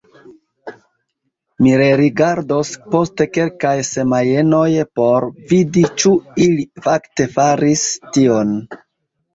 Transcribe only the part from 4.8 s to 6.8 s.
por vidi ĉu ili